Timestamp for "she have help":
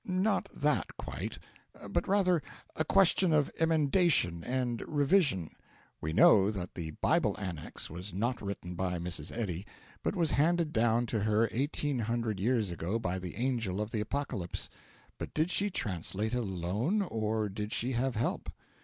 17.71-18.49